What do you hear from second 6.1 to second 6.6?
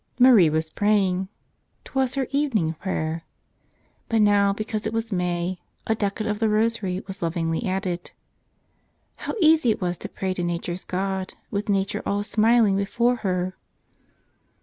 of the